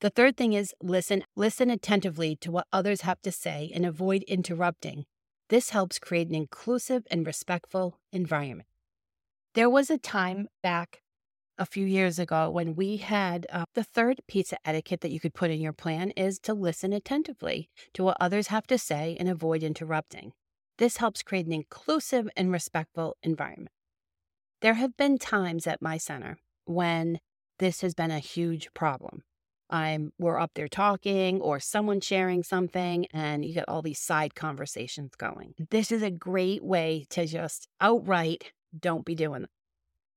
the 0.00 0.10
third 0.10 0.36
thing 0.36 0.52
is 0.52 0.74
listen, 0.82 1.24
listen 1.34 1.70
attentively 1.70 2.36
to 2.36 2.50
what 2.50 2.66
others 2.72 3.02
have 3.02 3.20
to 3.22 3.32
say 3.32 3.70
and 3.74 3.86
avoid 3.86 4.22
interrupting. 4.24 5.06
This 5.48 5.70
helps 5.70 5.98
create 5.98 6.28
an 6.28 6.34
inclusive 6.34 7.06
and 7.10 7.26
respectful 7.26 7.98
environment. 8.12 8.68
There 9.54 9.70
was 9.70 9.90
a 9.90 9.98
time 9.98 10.48
back 10.62 11.00
a 11.58 11.64
few 11.64 11.86
years 11.86 12.18
ago 12.18 12.50
when 12.50 12.74
we 12.74 12.98
had 12.98 13.46
uh, 13.50 13.64
the 13.74 13.84
third 13.84 14.20
piece 14.28 14.52
of 14.52 14.58
etiquette 14.64 15.00
that 15.00 15.10
you 15.10 15.20
could 15.20 15.34
put 15.34 15.50
in 15.50 15.60
your 15.60 15.72
plan 15.72 16.10
is 16.10 16.38
to 16.40 16.52
listen 16.52 16.92
attentively 16.92 17.70
to 17.94 18.04
what 18.04 18.18
others 18.20 18.48
have 18.48 18.66
to 18.66 18.76
say 18.76 19.16
and 19.18 19.28
avoid 19.28 19.62
interrupting. 19.62 20.32
This 20.78 20.98
helps 20.98 21.22
create 21.22 21.46
an 21.46 21.52
inclusive 21.52 22.28
and 22.36 22.52
respectful 22.52 23.16
environment. 23.22 23.70
There 24.60 24.74
have 24.74 24.96
been 24.96 25.16
times 25.16 25.66
at 25.66 25.80
my 25.80 25.96
center 25.96 26.38
when 26.66 27.18
this 27.58 27.80
has 27.80 27.94
been 27.94 28.10
a 28.10 28.18
huge 28.18 28.68
problem. 28.74 29.22
I'm 29.70 30.12
we're 30.18 30.38
up 30.38 30.52
there 30.54 30.68
talking 30.68 31.40
or 31.40 31.58
someone 31.58 32.00
sharing 32.00 32.42
something 32.42 33.06
and 33.12 33.44
you 33.44 33.54
get 33.54 33.68
all 33.68 33.82
these 33.82 33.98
side 33.98 34.34
conversations 34.34 35.14
going. 35.16 35.54
This 35.70 35.90
is 35.90 36.02
a 36.02 36.10
great 36.10 36.62
way 36.62 37.06
to 37.10 37.26
just 37.26 37.68
outright 37.80 38.52
don't 38.78 39.04
be 39.04 39.14
doing 39.14 39.42
that. 39.42 39.50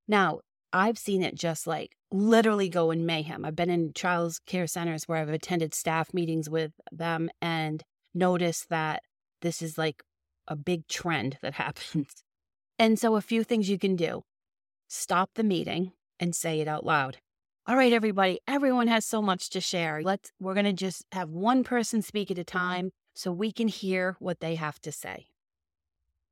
Now, 0.08 0.42
I've 0.72 0.98
seen 0.98 1.24
it 1.24 1.36
just 1.36 1.66
like 1.66 1.96
literally 2.12 2.70
go 2.70 2.92
in 2.92 3.06
mayhem. 3.06 3.46
I've 3.46 3.56
been 3.56 3.70
in 3.70 3.94
child 3.94 4.38
care 4.46 4.68
centers 4.68 5.08
where 5.08 5.18
I've 5.20 5.30
attended 5.30 5.74
staff 5.74 6.14
meetings 6.14 6.50
with 6.50 6.74
them 6.92 7.30
and 7.42 7.84
noticed 8.14 8.70
that 8.70 9.02
this 9.42 9.62
is 9.62 9.78
like 9.78 10.04
a 10.48 10.56
big 10.56 10.88
trend 10.88 11.38
that 11.42 11.54
happens. 11.56 12.24
And 12.78 13.00
so, 13.00 13.16
a 13.16 13.22
few 13.22 13.44
things 13.44 13.70
you 13.70 13.80
can 13.80 13.96
do 13.96 14.24
stop 14.88 15.32
the 15.36 15.44
meeting 15.44 15.92
and 16.20 16.36
say 16.36 16.60
it 16.60 16.68
out 16.68 16.86
loud. 16.86 17.18
All 17.70 17.78
right, 17.78 17.94
everybody, 17.94 18.40
everyone 18.48 18.88
has 18.88 19.06
so 19.06 19.22
much 19.22 19.52
to 19.52 19.62
share. 19.62 20.02
Let's, 20.02 20.32
we're 20.40 20.56
going 20.56 20.66
to 20.66 20.74
just 20.74 21.06
have 21.12 21.30
one 21.30 21.64
person 21.64 22.02
speak 22.02 22.32
at 22.32 22.40
a 22.40 22.44
time 22.44 22.90
so 23.14 23.32
we 23.32 23.52
can 23.52 23.68
hear 23.68 24.16
what 24.18 24.40
they 24.40 24.56
have 24.56 24.82
to 24.82 24.92
say. 24.92 25.28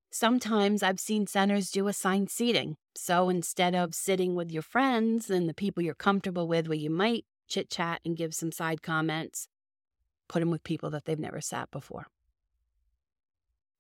Sometimes 0.10 0.82
I've 0.82 1.00
seen 1.00 1.27
centers 1.27 1.70
do 1.70 1.88
assigned 1.88 2.32
seating. 2.32 2.75
So 2.96 3.29
instead 3.29 3.75
of 3.75 3.94
sitting 3.94 4.34
with 4.34 4.51
your 4.51 4.63
friends 4.63 5.29
and 5.29 5.48
the 5.48 5.53
people 5.53 5.84
you're 5.84 5.94
comfortable 5.94 6.48
with, 6.48 6.67
where 6.67 6.75
you 6.75 6.89
might 6.89 7.24
chit 7.48 7.70
chat 7.70 8.01
and 8.03 8.17
give 8.17 8.34
some 8.34 8.51
side 8.51 8.82
comments, 8.82 9.48
put 10.27 10.39
them 10.39 10.50
with 10.50 10.63
people 10.63 10.89
that 10.89 11.06
they've 11.06 11.20
never 11.20 11.39
sat 11.39 11.70
before. 11.70 12.08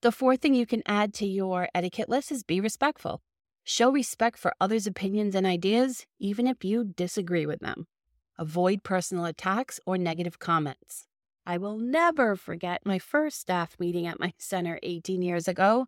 The 0.01 0.11
fourth 0.11 0.41
thing 0.41 0.53
you 0.53 0.67
can 0.67 0.83
add 0.85 1.11
to 1.15 1.25
your 1.25 1.69
etiquette 1.73 2.07
list 2.07 2.31
is 2.31 2.43
be 2.43 2.61
respectful. 2.61 3.23
Show 3.69 3.91
respect 3.91 4.37
for 4.39 4.55
others' 4.61 4.87
opinions 4.87 5.35
and 5.35 5.45
ideas, 5.45 6.05
even 6.19 6.47
if 6.47 6.63
you 6.63 6.85
disagree 6.85 7.45
with 7.45 7.59
them. 7.59 7.85
Avoid 8.39 8.81
personal 8.81 9.25
attacks 9.25 9.77
or 9.85 9.97
negative 9.97 10.39
comments. 10.39 11.05
I 11.45 11.57
will 11.57 11.77
never 11.77 12.37
forget 12.37 12.85
my 12.85 12.97
first 12.97 13.41
staff 13.41 13.75
meeting 13.77 14.07
at 14.07 14.21
my 14.21 14.31
center 14.37 14.79
18 14.83 15.21
years 15.21 15.49
ago. 15.49 15.87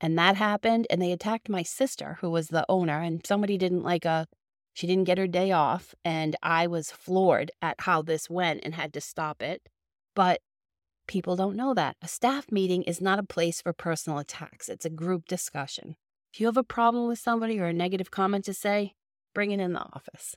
And 0.00 0.18
that 0.18 0.36
happened, 0.36 0.86
and 0.88 1.02
they 1.02 1.12
attacked 1.12 1.50
my 1.50 1.62
sister, 1.62 2.16
who 2.22 2.30
was 2.30 2.48
the 2.48 2.64
owner, 2.70 3.02
and 3.02 3.20
somebody 3.26 3.58
didn't 3.58 3.82
like 3.82 4.06
a, 4.06 4.26
she 4.72 4.86
didn't 4.86 5.04
get 5.04 5.18
her 5.18 5.26
day 5.26 5.52
off. 5.52 5.94
And 6.06 6.34
I 6.42 6.66
was 6.66 6.90
floored 6.90 7.50
at 7.60 7.82
how 7.82 8.00
this 8.00 8.30
went 8.30 8.62
and 8.64 8.74
had 8.74 8.94
to 8.94 9.02
stop 9.02 9.42
it. 9.42 9.68
But 10.14 10.40
people 11.06 11.36
don't 11.36 11.56
know 11.56 11.74
that. 11.74 11.96
A 12.00 12.08
staff 12.08 12.50
meeting 12.50 12.84
is 12.84 13.02
not 13.02 13.18
a 13.18 13.22
place 13.22 13.60
for 13.60 13.74
personal 13.74 14.18
attacks, 14.18 14.70
it's 14.70 14.86
a 14.86 14.90
group 14.90 15.26
discussion. 15.26 15.96
If 16.32 16.40
you 16.40 16.46
have 16.46 16.56
a 16.56 16.64
problem 16.64 17.08
with 17.08 17.18
somebody 17.18 17.60
or 17.60 17.66
a 17.66 17.74
negative 17.74 18.10
comment 18.10 18.46
to 18.46 18.54
say, 18.54 18.94
bring 19.34 19.50
it 19.50 19.60
in 19.60 19.74
the 19.74 19.80
office. 19.80 20.34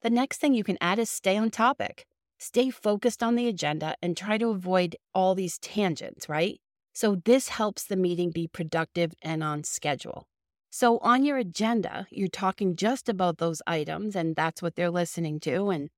The 0.00 0.08
next 0.08 0.38
thing 0.38 0.54
you 0.54 0.64
can 0.64 0.78
add 0.80 0.98
is 0.98 1.10
stay 1.10 1.36
on 1.36 1.50
topic. 1.50 2.06
Stay 2.38 2.70
focused 2.70 3.22
on 3.22 3.34
the 3.34 3.48
agenda 3.48 3.96
and 4.00 4.16
try 4.16 4.38
to 4.38 4.48
avoid 4.48 4.96
all 5.14 5.34
these 5.34 5.58
tangents, 5.58 6.28
right? 6.28 6.58
So, 6.94 7.16
this 7.24 7.48
helps 7.48 7.84
the 7.84 7.96
meeting 7.96 8.30
be 8.30 8.46
productive 8.46 9.12
and 9.20 9.44
on 9.44 9.64
schedule. 9.64 10.26
So, 10.70 10.98
on 10.98 11.24
your 11.24 11.36
agenda, 11.36 12.06
you're 12.10 12.28
talking 12.28 12.76
just 12.76 13.10
about 13.10 13.36
those 13.36 13.60
items, 13.66 14.16
and 14.16 14.36
that's 14.36 14.62
what 14.62 14.74
they're 14.74 14.90
listening 14.90 15.38
to. 15.40 15.68
And 15.68 15.90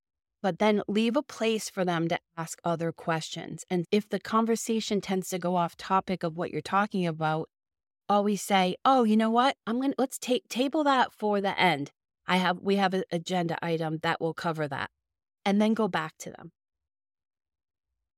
but 0.43 0.59
then 0.59 0.83
leave 0.89 1.17
a 1.17 1.23
place 1.23 1.69
for 1.69 1.85
them 1.85 2.09
to 2.09 2.19
ask 2.37 2.61
other 2.65 2.91
questions. 2.91 3.65
And 3.71 3.85
if 3.93 4.09
the 4.09 4.21
conversation 4.21 5.01
tends 5.01 5.29
to 5.31 5.39
go 5.39 5.57
off 5.57 5.77
topic 5.77 6.23
of 6.23 6.37
what 6.37 6.51
you're 6.51 6.61
talking 6.61 7.07
about, 7.07 7.49
always 8.09 8.43
say, 8.43 8.77
"Oh, 8.85 9.05
you 9.05 9.17
know 9.17 9.31
what? 9.31 9.57
I'm 9.67 9.77
going 9.77 9.93
to 9.93 9.97
let's 9.99 10.19
table 10.19 10.85
that 10.85 11.13
for 11.13 11.41
the 11.41 11.59
end. 11.59 11.91
I 12.27 12.37
have 12.39 12.59
we 12.61 12.77
have 12.77 12.95
an 12.95 13.05
agenda 13.11 13.57
item 13.63 13.99
that 14.03 14.21
will 14.21 14.35
cover 14.35 14.69
that." 14.69 14.91
And 15.45 15.61
then 15.61 15.75
go 15.75 15.89
back 15.89 16.15
to 16.19 16.31
them. 16.31 16.53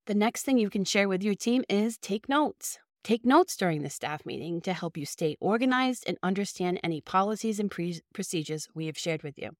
The 0.07 0.15
next 0.15 0.43
thing 0.43 0.59
you 0.59 0.71
can 0.71 0.85
share 0.85 1.09
with 1.09 1.23
your 1.23 1.35
team 1.35 1.63
is 1.69 1.97
take 1.99 2.29
notes. 2.29 2.79
Take 3.03 3.25
notes 3.25 3.57
during 3.57 3.83
the 3.83 3.91
staff 3.91 4.27
meeting 4.27 4.61
to 4.63 4.73
help 4.73 4.97
you 4.97 5.07
stay 5.07 5.37
organized 5.41 6.05
and 6.07 6.19
understand 6.23 6.81
any 6.83 7.01
policies 7.01 7.59
and 7.59 7.71
pre- 7.71 8.01
procedures 8.13 8.69
we 8.75 8.87
have 8.87 8.99
shared 8.99 9.23
with 9.23 9.39
you. 9.39 9.51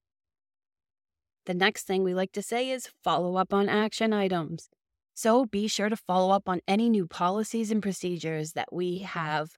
The 1.45 1.53
next 1.53 1.87
thing 1.87 2.03
we 2.03 2.13
like 2.13 2.33
to 2.33 2.43
say 2.43 2.69
is 2.69 2.89
follow 3.03 3.35
up 3.35 3.53
on 3.53 3.67
action 3.67 4.13
items. 4.13 4.69
So 5.15 5.45
be 5.45 5.67
sure 5.67 5.89
to 5.89 5.95
follow 5.95 6.31
up 6.31 6.47
on 6.47 6.61
any 6.67 6.89
new 6.89 7.07
policies 7.07 7.71
and 7.71 7.81
procedures 7.81 8.53
that 8.53 8.71
we 8.71 8.99
have 8.99 9.57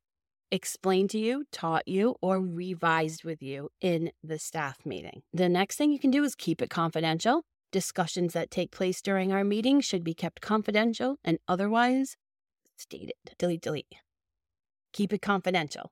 explained 0.53 1.09
to 1.09 1.17
you, 1.17 1.45
taught 1.51 1.87
you, 1.87 2.15
or 2.21 2.39
revised 2.39 3.23
with 3.23 3.41
you 3.41 3.69
in 3.81 4.11
the 4.23 4.37
staff 4.37 4.85
meeting. 4.85 5.23
The 5.33 5.49
next 5.49 5.77
thing 5.77 5.91
you 5.91 5.97
can 5.97 6.11
do 6.11 6.23
is 6.23 6.35
keep 6.35 6.61
it 6.61 6.69
confidential. 6.69 7.41
Discussions 7.71 8.33
that 8.33 8.51
take 8.51 8.69
place 8.69 9.01
during 9.01 9.33
our 9.33 9.43
meeting 9.43 9.81
should 9.81 10.03
be 10.03 10.13
kept 10.13 10.41
confidential 10.41 11.17
and 11.23 11.39
otherwise 11.47 12.17
stated. 12.77 13.13
Delete, 13.39 13.63
delete. 13.63 13.95
Keep 14.93 15.13
it 15.13 15.23
confidential. 15.23 15.91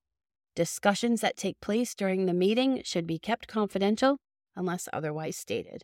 Discussions 0.55 1.21
that 1.21 1.37
take 1.37 1.59
place 1.59 1.95
during 1.95 2.27
the 2.27 2.33
meeting 2.33 2.83
should 2.85 3.07
be 3.07 3.17
kept 3.17 3.47
confidential 3.47 4.17
unless 4.55 4.87
otherwise 4.93 5.37
stated. 5.37 5.81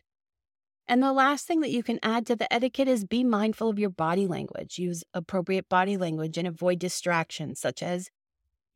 And 0.86 1.02
the 1.02 1.12
last 1.12 1.48
thing 1.48 1.60
that 1.60 1.72
you 1.72 1.82
can 1.82 1.98
add 2.00 2.26
to 2.26 2.36
the 2.36 2.50
etiquette 2.52 2.86
is 2.86 3.04
be 3.04 3.24
mindful 3.24 3.68
of 3.68 3.78
your 3.78 3.90
body 3.90 4.28
language. 4.28 4.78
Use 4.78 5.02
appropriate 5.12 5.68
body 5.68 5.96
language 5.96 6.38
and 6.38 6.46
avoid 6.46 6.78
distractions 6.78 7.58
such 7.58 7.82
as 7.82 8.08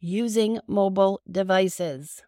using 0.02 0.59
mobile 0.66 1.21
devices. 1.30 2.23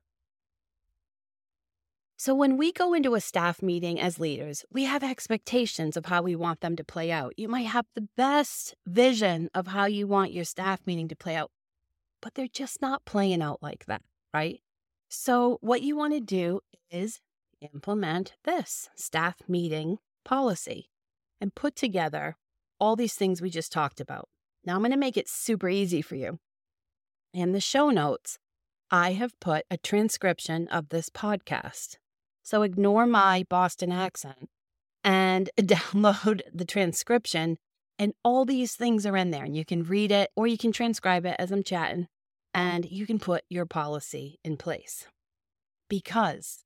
So, 2.17 2.35
when 2.35 2.57
we 2.57 2.73
go 2.73 2.95
into 2.95 3.15
a 3.15 3.21
staff 3.21 3.61
meeting 3.61 4.01
as 4.01 4.21
leaders, 4.21 4.65
we 4.71 4.85
have 4.85 5.03
expectations 5.03 5.97
of 5.97 6.07
how 6.07 6.23
we 6.23 6.37
want 6.37 6.61
them 6.61 6.77
to 6.77 6.85
play 6.85 7.11
out. 7.11 7.35
You 7.37 7.49
might 7.49 7.67
have 7.67 7.87
the 7.95 8.09
best 8.17 8.77
vision 8.87 9.51
of 9.55 9.67
how 9.67 9.87
you 9.87 10.07
want 10.07 10.33
your 10.33 10.45
staff 10.45 10.87
meeting 10.87 11.09
to 11.09 11.17
play 11.17 11.35
out, 11.35 11.51
but 12.23 12.35
they're 12.35 12.47
just 12.47 12.81
not 12.81 13.05
playing 13.05 13.43
out 13.43 13.59
like 13.61 13.85
that, 13.87 14.03
right? 14.33 14.61
So, 15.09 15.59
what 15.61 15.83
you 15.83 15.97
want 15.97 16.15
to 16.15 16.21
do 16.21 16.61
is 16.91 17.21
implement 17.61 18.35
this 18.45 18.89
staff 18.95 19.37
meeting 19.49 19.99
policy 20.25 20.89
and 21.41 21.55
put 21.55 21.75
together 21.75 22.37
all 22.79 22.95
these 22.95 23.15
things 23.15 23.43
we 23.43 23.51
just 23.51 23.73
talked 23.73 24.01
about. 24.01 24.29
Now, 24.65 24.77
I'm 24.77 24.81
going 24.81 24.93
to 24.93 24.97
make 24.97 25.17
it 25.17 25.29
super 25.29 25.69
easy 25.69 26.01
for 26.01 26.15
you. 26.15 26.39
In 27.35 27.51
the 27.51 27.61
show 27.61 27.91
notes, 27.91 28.39
I 28.93 29.15
have 29.15 29.41
put 29.41 29.65
a 29.69 29.77
transcription 29.77 30.69
of 30.69 30.91
this 30.91 31.11
podcast. 31.11 31.97
So 32.45 32.63
ignore 32.63 33.07
my 33.07 33.45
Boston 33.51 33.91
accent 33.91 34.49
and 35.03 35.51
download 35.59 36.43
the 36.53 36.65
transcription. 36.65 37.59
And 37.99 38.13
all 38.23 38.45
these 38.45 38.77
things 38.77 39.05
are 39.05 39.17
in 39.17 39.33
there. 39.33 39.43
And 39.43 39.57
you 39.57 39.65
can 39.65 39.83
read 39.83 40.13
it 40.13 40.31
or 40.37 40.47
you 40.47 40.57
can 40.57 40.71
transcribe 40.71 41.27
it 41.27 41.35
as 41.41 41.51
I'm 41.51 41.65
chatting 41.65 42.07
and 42.55 42.87
you 42.89 43.05
can 43.05 43.19
put 43.19 43.43
your 43.49 43.67
policy 43.67 44.39
in 44.45 44.57
place. 44.57 45.09
Because 45.89 46.63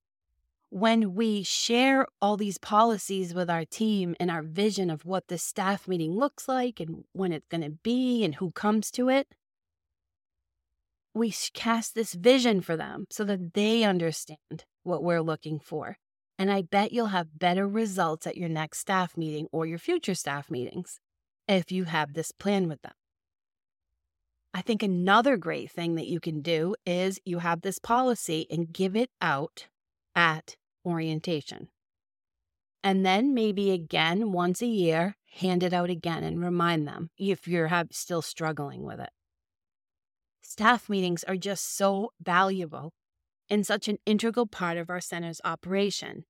when 0.68 1.14
we 1.14 1.42
share 1.44 2.06
all 2.20 2.36
these 2.36 2.58
policies 2.58 3.32
with 3.32 3.48
our 3.48 3.64
team 3.64 4.14
and 4.20 4.30
our 4.30 4.42
vision 4.42 4.90
of 4.90 5.06
what 5.06 5.28
the 5.28 5.38
staff 5.38 5.88
meeting 5.88 6.12
looks 6.12 6.46
like 6.46 6.78
and 6.78 7.04
when 7.14 7.32
it's 7.32 7.48
going 7.48 7.62
to 7.62 7.70
be 7.70 8.22
and 8.22 8.34
who 8.34 8.50
comes 8.50 8.90
to 8.90 9.08
it, 9.08 9.28
we 11.18 11.34
cast 11.52 11.94
this 11.94 12.14
vision 12.14 12.60
for 12.60 12.76
them 12.76 13.06
so 13.10 13.24
that 13.24 13.54
they 13.54 13.84
understand 13.84 14.64
what 14.82 15.02
we're 15.02 15.22
looking 15.22 15.58
for. 15.58 15.98
And 16.38 16.50
I 16.50 16.62
bet 16.62 16.92
you'll 16.92 17.06
have 17.06 17.38
better 17.38 17.66
results 17.66 18.26
at 18.26 18.36
your 18.36 18.48
next 18.48 18.78
staff 18.78 19.16
meeting 19.16 19.48
or 19.52 19.66
your 19.66 19.78
future 19.78 20.14
staff 20.14 20.50
meetings 20.50 21.00
if 21.48 21.72
you 21.72 21.84
have 21.84 22.14
this 22.14 22.30
plan 22.30 22.68
with 22.68 22.80
them. 22.82 22.92
I 24.54 24.62
think 24.62 24.82
another 24.82 25.36
great 25.36 25.70
thing 25.70 25.96
that 25.96 26.06
you 26.06 26.20
can 26.20 26.40
do 26.40 26.74
is 26.86 27.20
you 27.24 27.40
have 27.40 27.60
this 27.60 27.78
policy 27.78 28.46
and 28.50 28.72
give 28.72 28.96
it 28.96 29.10
out 29.20 29.66
at 30.14 30.56
orientation. 30.86 31.68
And 32.82 33.04
then 33.04 33.34
maybe 33.34 33.72
again 33.72 34.32
once 34.32 34.62
a 34.62 34.66
year, 34.66 35.16
hand 35.32 35.62
it 35.62 35.72
out 35.72 35.90
again 35.90 36.24
and 36.24 36.42
remind 36.42 36.86
them 36.86 37.10
if 37.18 37.46
you're 37.46 37.70
still 37.90 38.22
struggling 38.22 38.84
with 38.84 39.00
it. 39.00 39.10
Staff 40.58 40.88
meetings 40.88 41.22
are 41.22 41.36
just 41.36 41.76
so 41.76 42.10
valuable 42.20 42.90
and 43.48 43.64
such 43.64 43.86
an 43.86 43.98
integral 44.04 44.44
part 44.44 44.76
of 44.76 44.90
our 44.90 45.00
center's 45.00 45.40
operation. 45.44 46.24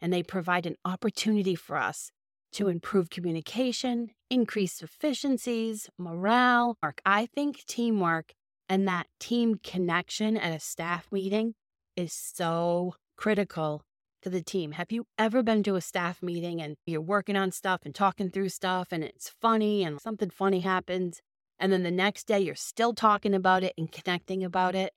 And 0.00 0.12
they 0.12 0.22
provide 0.22 0.66
an 0.66 0.76
opportunity 0.84 1.56
for 1.56 1.76
us 1.76 2.12
to 2.52 2.68
improve 2.68 3.10
communication, 3.10 4.10
increase 4.30 4.80
efficiencies, 4.80 5.90
morale. 5.98 6.76
I 7.04 7.26
think 7.26 7.64
teamwork 7.66 8.34
and 8.68 8.86
that 8.86 9.08
team 9.18 9.56
connection 9.64 10.36
at 10.36 10.54
a 10.54 10.60
staff 10.60 11.08
meeting 11.10 11.54
is 11.96 12.12
so 12.12 12.94
critical 13.16 13.82
to 14.22 14.30
the 14.30 14.42
team. 14.42 14.70
Have 14.70 14.92
you 14.92 15.06
ever 15.18 15.42
been 15.42 15.64
to 15.64 15.74
a 15.74 15.80
staff 15.80 16.22
meeting 16.22 16.62
and 16.62 16.76
you're 16.86 17.00
working 17.00 17.34
on 17.34 17.50
stuff 17.50 17.80
and 17.84 17.92
talking 17.92 18.30
through 18.30 18.50
stuff 18.50 18.92
and 18.92 19.02
it's 19.02 19.28
funny 19.28 19.82
and 19.82 20.00
something 20.00 20.30
funny 20.30 20.60
happens? 20.60 21.20
And 21.58 21.72
then 21.72 21.82
the 21.82 21.90
next 21.90 22.26
day 22.26 22.40
you're 22.40 22.54
still 22.54 22.94
talking 22.94 23.34
about 23.34 23.64
it 23.64 23.74
and 23.78 23.90
connecting 23.90 24.44
about 24.44 24.74
it? 24.74 24.92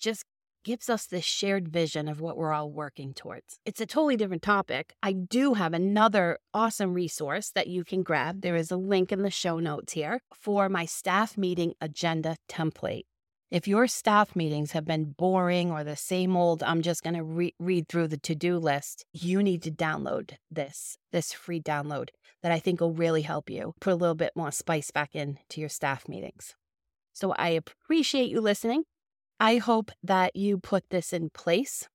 Just 0.00 0.24
gives 0.64 0.88
us 0.88 1.06
this 1.06 1.24
shared 1.24 1.68
vision 1.68 2.08
of 2.08 2.20
what 2.20 2.36
we're 2.36 2.52
all 2.52 2.70
working 2.70 3.12
towards. 3.12 3.58
It's 3.64 3.80
a 3.80 3.86
totally 3.86 4.16
different 4.16 4.42
topic. 4.42 4.94
I 5.02 5.12
do 5.12 5.54
have 5.54 5.74
another 5.74 6.38
awesome 6.52 6.94
resource 6.94 7.50
that 7.50 7.66
you 7.66 7.84
can 7.84 8.02
grab. 8.02 8.40
There 8.40 8.56
is 8.56 8.70
a 8.70 8.76
link 8.76 9.12
in 9.12 9.22
the 9.22 9.30
show 9.30 9.58
notes 9.58 9.92
here 9.92 10.20
for 10.32 10.68
my 10.68 10.86
staff 10.86 11.36
meeting 11.36 11.74
agenda 11.80 12.36
template. 12.48 13.04
If 13.50 13.68
your 13.68 13.86
staff 13.86 14.34
meetings 14.34 14.72
have 14.72 14.84
been 14.84 15.14
boring 15.16 15.70
or 15.70 15.84
the 15.84 15.96
same 15.96 16.36
old, 16.36 16.62
I'm 16.62 16.82
just 16.82 17.02
going 17.02 17.14
to 17.14 17.22
re- 17.22 17.54
read 17.58 17.88
through 17.88 18.08
the 18.08 18.16
to 18.18 18.34
do 18.34 18.58
list, 18.58 19.04
you 19.12 19.42
need 19.42 19.62
to 19.62 19.70
download 19.70 20.32
this, 20.50 20.98
this 21.12 21.32
free 21.32 21.60
download 21.60 22.08
that 22.42 22.52
I 22.52 22.58
think 22.58 22.80
will 22.80 22.92
really 22.92 23.22
help 23.22 23.48
you 23.48 23.74
put 23.80 23.92
a 23.92 23.96
little 23.96 24.14
bit 24.14 24.32
more 24.34 24.50
spice 24.50 24.90
back 24.90 25.14
into 25.14 25.60
your 25.60 25.68
staff 25.68 26.08
meetings. 26.08 26.54
So 27.12 27.32
I 27.32 27.50
appreciate 27.50 28.30
you 28.30 28.40
listening. 28.40 28.84
I 29.38 29.58
hope 29.58 29.90
that 30.02 30.34
you 30.34 30.58
put 30.58 30.90
this 30.90 31.12
in 31.12 31.30
place 31.30 31.88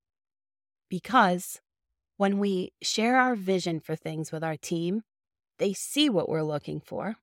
because 0.90 1.60
when 2.18 2.40
we 2.40 2.72
share 2.82 3.18
our 3.18 3.36
vision 3.36 3.80
for 3.80 3.96
things 3.96 4.32
with 4.32 4.44
our 4.44 4.58
team, 4.58 5.02
they 5.58 5.74
see 5.74 6.10
what 6.10 6.30
we're 6.30 6.44
looking 6.44 6.80
for 6.80 7.16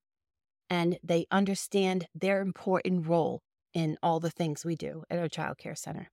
and 0.69 0.99
they 1.03 1.27
understand 1.31 2.07
their 2.15 2.41
important 2.41 3.07
role 3.07 3.41
in 3.77 3.99
all 4.03 4.21
the 4.21 4.31
things 4.31 4.65
we 4.65 4.75
do 4.75 5.05
at 5.11 5.19
our 5.19 5.29
child 5.29 5.59
care 5.59 5.75
center. 5.75 6.11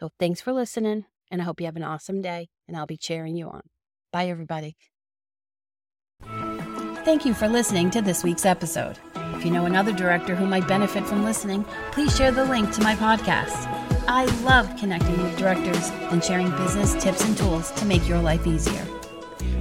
So 0.00 0.10
thanks 0.18 0.40
for 0.40 0.52
listening, 0.52 1.04
and 1.30 1.40
I 1.40 1.44
hope 1.44 1.60
you 1.60 1.66
have 1.66 1.76
an 1.76 1.84
awesome 1.84 2.20
day, 2.20 2.48
and 2.66 2.76
I'll 2.76 2.86
be 2.86 2.96
cheering 2.96 3.36
you 3.36 3.46
on. 3.46 3.62
Bye, 4.12 4.26
everybody. 4.26 4.74
Thank 7.04 7.24
you 7.24 7.34
for 7.34 7.46
listening 7.46 7.90
to 7.92 8.02
this 8.02 8.24
week's 8.24 8.44
episode. 8.44 8.98
If 9.14 9.44
you 9.44 9.52
know 9.52 9.64
another 9.64 9.92
director 9.92 10.34
who 10.34 10.44
might 10.44 10.66
benefit 10.66 11.06
from 11.06 11.22
listening, 11.22 11.64
please 11.92 12.16
share 12.16 12.32
the 12.32 12.44
link 12.44 12.72
to 12.72 12.82
my 12.82 12.96
podcast. 12.96 13.68
I 14.08 14.24
love 14.42 14.76
connecting 14.76 15.22
with 15.22 15.38
directors 15.38 15.90
and 16.10 16.22
sharing 16.22 16.50
business 16.56 17.00
tips 17.00 17.24
and 17.24 17.38
tools 17.38 17.70
to 17.72 17.84
make 17.84 18.08
your 18.08 18.18
life 18.18 18.44
easier. 18.44 18.84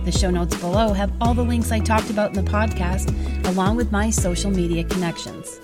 The 0.06 0.12
show 0.12 0.32
notes 0.32 0.56
below 0.58 0.94
have 0.94 1.14
all 1.22 1.36
the 1.36 1.44
links 1.44 1.72
I 1.72 1.82
talked 1.82 2.10
about 2.10 2.36
in 2.36 2.44
the 2.44 2.52
podcast, 2.52 3.14
along 3.48 3.76
with 3.76 3.92
my 3.92 4.10
social 4.10 4.50
media 4.50 4.84
connections. 4.84 5.60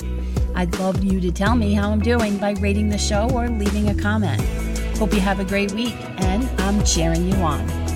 I'd 0.58 0.80
love 0.80 1.04
you 1.04 1.22
to 1.22 1.32
tell 1.32 1.56
me 1.56 1.74
how 1.74 1.92
I'm 1.92 2.00
doing 2.00 2.40
by 2.40 2.54
rating 2.54 2.90
the 2.90 2.98
show 2.98 3.30
or 3.30 3.48
leaving 3.48 3.90
a 3.90 3.94
comment. 3.94 4.42
Hope 4.98 5.14
you 5.14 5.20
have 5.20 5.40
a 5.40 5.46
great 5.46 5.72
week, 5.74 5.94
and 6.18 6.50
I'm 6.62 6.84
cheering 6.84 7.32
you 7.32 7.36
on. 7.36 7.87